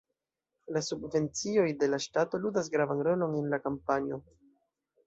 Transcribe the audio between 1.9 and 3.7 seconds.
la ŝtato ludas gravan rolon en la